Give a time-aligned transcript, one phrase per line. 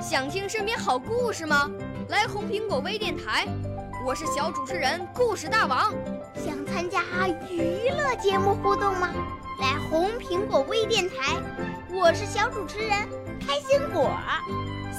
[0.00, 1.70] 想听身边好故事吗？
[2.08, 3.46] 来红苹果微电台，
[4.06, 5.92] 我是小主持人故事大王。
[6.86, 9.10] 参加娱乐节目互动吗？
[9.58, 11.34] 来红苹果微电台，
[11.90, 12.90] 我是小主持人
[13.44, 14.16] 开心果。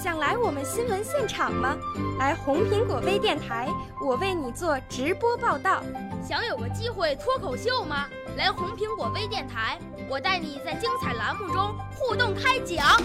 [0.03, 1.77] 想来我们新闻现场吗？
[2.19, 3.69] 来红苹果微电台，
[4.01, 5.81] 我为你做直播报道。
[6.27, 8.05] 想有个机会脱口秀吗？
[8.35, 9.79] 来红苹果微电台，
[10.09, 13.01] 我带你在精彩栏目中互动开讲。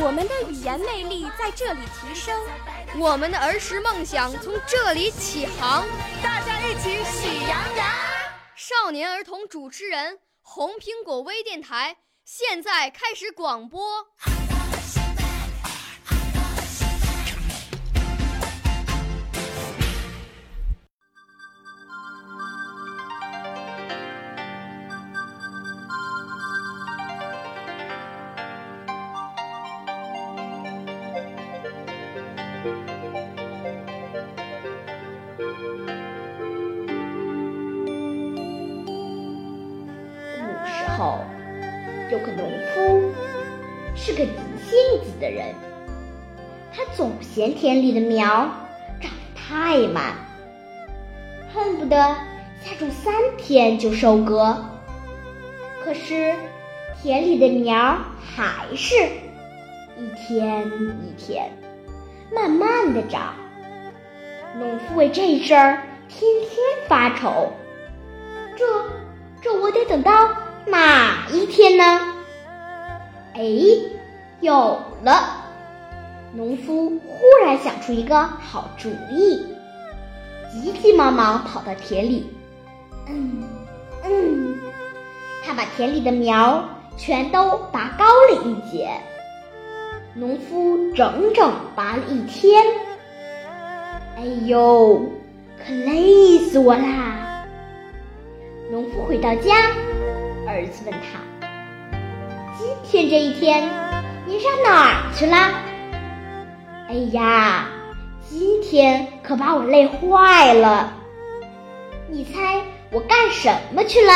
[0.00, 2.32] 我们的语言魅力在这里提升，
[2.96, 5.86] 我们的儿时梦想从这里起航。
[6.22, 7.86] 大家一起喜羊羊。
[8.56, 14.06] 少年儿童主持人，红苹果微电台现在开始广播。
[32.62, 32.70] 古
[40.66, 41.20] 时候，
[42.10, 43.12] 有个农夫，
[43.94, 45.54] 是个急性子的人。
[46.72, 48.26] 他总嫌田里的苗
[49.00, 50.14] 长得太慢，
[51.52, 54.64] 恨不得下种三天就收割。
[55.84, 56.34] 可是
[57.00, 58.94] 田里的苗还是
[59.96, 61.50] 一天一天
[62.32, 63.34] 慢慢的长。
[64.58, 67.52] 农夫为这事儿天天发愁。
[68.56, 68.64] 这
[69.40, 70.28] 这我得等到
[70.66, 72.14] 哪一天呢？
[73.34, 73.42] 哎，
[74.40, 75.44] 有了！
[76.34, 79.46] 农夫忽然想出一个好主意，
[80.52, 82.26] 急急忙忙跑到田里。
[83.06, 83.44] 嗯
[84.04, 84.58] 嗯，
[85.44, 88.90] 他把田里的苗全都拔高了一截。
[90.18, 92.60] 农夫整整拔了一天。
[94.16, 95.00] 哎呦，
[95.56, 97.44] 可累死我啦！
[98.68, 99.54] 农夫回到家，
[100.44, 101.20] 儿子问他
[102.58, 103.70] ：“今天这一天，
[104.26, 105.36] 你上哪儿去了？”
[106.90, 107.68] 哎呀，
[108.28, 110.94] 今天可把我累坏了。
[112.08, 114.12] 你猜我干什么去了？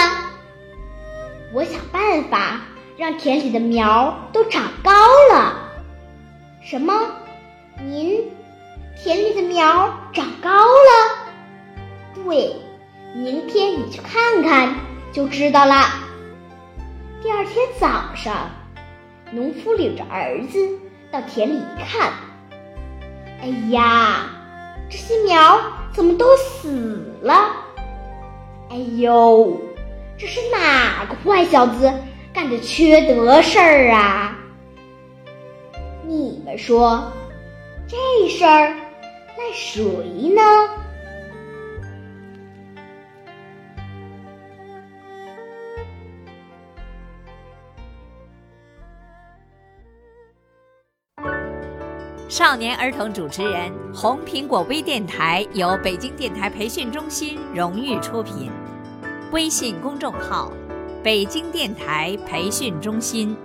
[1.54, 2.62] 我想办法
[2.96, 4.90] 让田里的苗都长高
[5.32, 5.61] 了。
[6.64, 6.94] 什么？
[7.82, 8.30] 您
[8.96, 12.24] 田里的苗长高了？
[12.24, 12.56] 对。
[13.14, 14.74] 明天你去看看
[15.12, 15.84] 就知道了。
[17.22, 18.48] 第二天早上，
[19.30, 20.58] 农夫领着儿子
[21.10, 22.10] 到田里一看，
[23.42, 24.30] 哎呀，
[24.88, 25.60] 这些苗
[25.92, 27.34] 怎么都死了？
[28.70, 29.60] 哎呦，
[30.16, 31.92] 这是哪个坏小子
[32.32, 34.38] 干的缺德事儿啊？
[36.44, 37.12] 你们说，
[37.86, 37.96] 这
[38.28, 38.74] 事儿
[39.38, 39.80] 赖谁
[40.34, 40.42] 呢？
[52.28, 58.50] 少年儿童主持人，红苹果微电台由北京电台培训中心荣誉出品，
[59.30, 60.50] 微信公众号：
[61.04, 63.36] 北京电台培训中心。